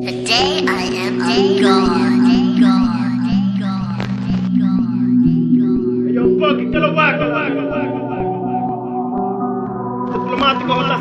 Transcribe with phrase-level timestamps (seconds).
[0.00, 2.18] Today I am a god.
[6.14, 6.64] Yo, Bucky.
[10.12, 10.96] Diplomático, hasta.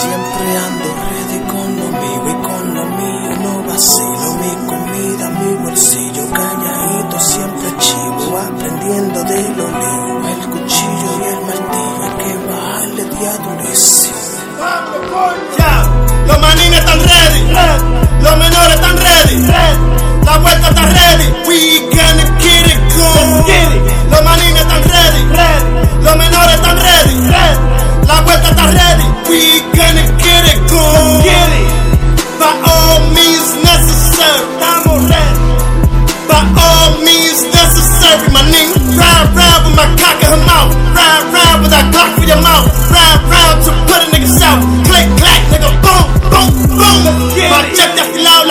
[0.00, 0.23] Siempre.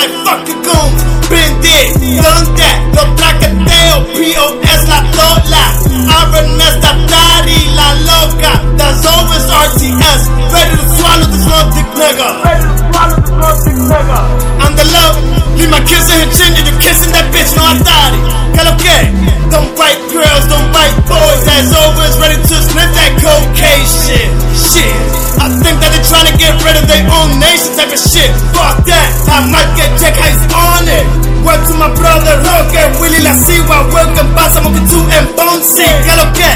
[0.03, 1.02] like fucking goons.
[27.39, 28.31] Nation type of shit.
[28.53, 29.09] Fuck that.
[29.29, 31.05] I might get check how he's on it.
[31.43, 33.89] Word to my brother Roger Willie La Siwa.
[33.91, 34.55] Welcome back.
[34.55, 35.87] I'm up to and Bonesy.
[36.05, 36.51] ¿Qué lo que?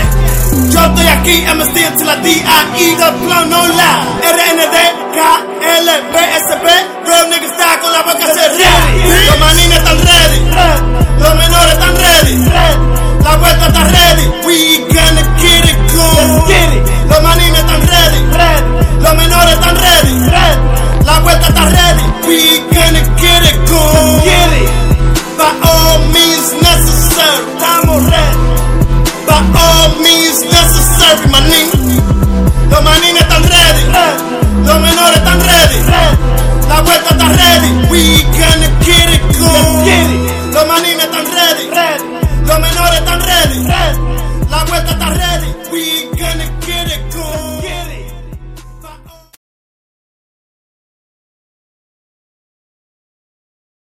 [0.72, 2.95] Yo estoy aquí, MSD until la D.I.E.
[2.95, 3.92] The plan, no la.
[4.23, 4.78] R N D
[5.14, 5.20] K
[5.81, 6.67] L B S B.
[7.05, 9.06] Real niggas die con la boca cerrada.
[31.08, 31.70] Jerry Manín.
[32.70, 33.84] Los manines están ready.
[34.66, 35.80] Los menores están ready.
[36.68, 37.72] La vuelta está ready.
[37.90, 40.52] We gonna get it cool.
[40.52, 41.70] Los manines están ready.
[42.45, 43.64] Los menores están ready.
[44.50, 45.07] La vuelta está